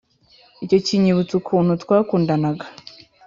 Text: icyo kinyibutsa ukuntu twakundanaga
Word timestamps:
icyo 0.63 0.77
kinyibutsa 0.85 1.33
ukuntu 1.41 1.71
twakundanaga 1.83 2.65